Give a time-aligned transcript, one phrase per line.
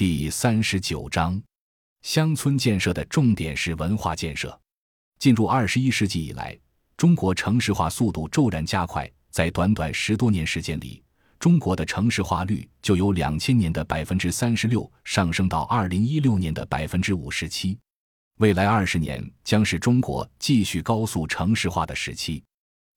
[0.00, 1.38] 第三十九章，
[2.00, 4.58] 乡村建设的重点是文化建设。
[5.18, 6.58] 进入二十一世纪以来，
[6.96, 11.04] 中国城市化速度骤然加快，在短短十多年时间里，
[11.38, 17.78] 中国的城市化率就由两千年的百分之三十六上升到二零一六年的百分之五十七。
[18.38, 22.42] 未来二十年将是中国继续高速城市化的时期。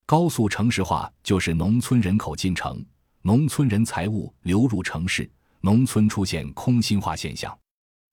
[0.06, 2.82] 高速城市化就是农村人口进城，
[3.20, 5.30] 农村人财物流入城市。
[5.64, 7.58] 农村出现空心化现象，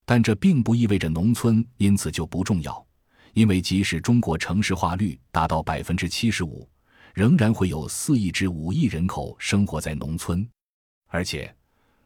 [0.05, 2.87] 但这并不意味着农村因此就不重要，
[3.33, 6.65] 因为即使中国城市化率达到百分之七十五，
[7.13, 10.49] 仍然会有四亿至五亿人口生活在农村，
[11.09, 11.53] 而且，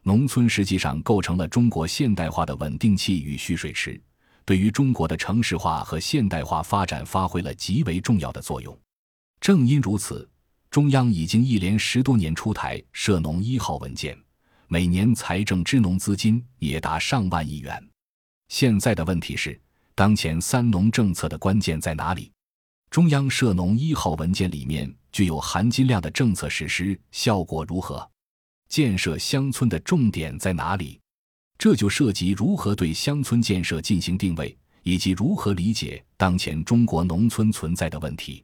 [0.02, 4.02] 农村实际上构成了中国现代化的稳定器与蓄水池，
[4.46, 8.76] 对于中国的城市化和现代化发展发挥了极为重要的作用。
[9.40, 10.28] 正因如此，
[10.72, 14.18] 中央已经一连十多年出台“涉农一号”文件。
[14.68, 17.90] 每年财政支农资金也达上万亿元。
[18.48, 19.60] 现在的问题是，
[19.94, 22.32] 当前“三农”政策的关键在哪里？
[22.90, 28.10] 中央“涉农一号”文件里面具有含金量的政策实施效果如何？
[28.68, 31.00] 建设乡村的重点在哪里？
[31.58, 38.44] 这就涉及如何对乡村建设进行定位，以及如何理解当前中国农村存在的问题。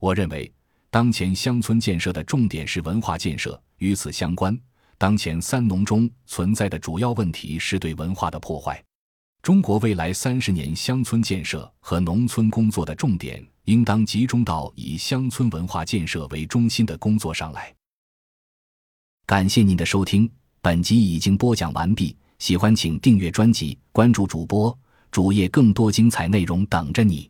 [0.00, 0.52] 我认为，
[0.90, 4.58] 当前乡村建设的重点是文化建设，与此相关。
[5.02, 8.80] 当前“三农”中存在的主要问题是对文化的破坏。
[9.42, 17.74] 中国未来三十年乡村建设和农村工作的重点，应当集中到以乡村文化建设为中心的工作上来。
[19.26, 22.16] 感谢您的收听，本集已经播讲完毕。
[22.38, 24.78] 喜欢请订阅专辑，关注主播
[25.10, 27.28] 主页，更多精彩内容等着你。